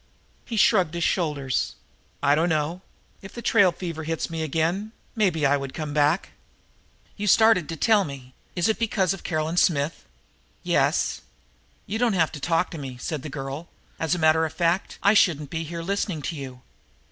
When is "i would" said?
5.45-5.75